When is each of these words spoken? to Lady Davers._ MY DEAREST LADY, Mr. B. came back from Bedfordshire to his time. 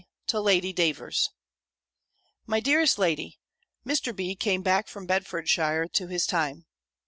to 0.25 0.39
Lady 0.39 0.73
Davers._ 0.73 1.29
MY 2.47 2.59
DEAREST 2.59 2.97
LADY, 2.97 3.37
Mr. 3.85 4.15
B. 4.15 4.33
came 4.33 4.63
back 4.63 4.87
from 4.87 5.05
Bedfordshire 5.05 5.87
to 5.89 6.07
his 6.07 6.25
time. 6.25 6.65